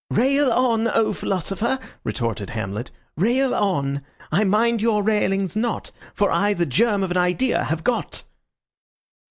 "Rail 0.09 0.51
on, 0.51 0.87
O 0.87 1.13
philosopher!" 1.13 1.77
retorted 2.03 2.49
Hamlet. 2.49 2.89
"Rail 3.17 3.53
on! 3.53 4.01
I 4.31 4.43
mind 4.43 4.81
your 4.81 5.03
railings 5.03 5.55
not, 5.55 5.91
for 6.15 6.31
I 6.31 6.55
the 6.55 6.65
germ 6.65 7.03
of 7.03 7.11
an 7.11 7.19
idea 7.19 7.65
have 7.65 7.83
got." 7.83 8.23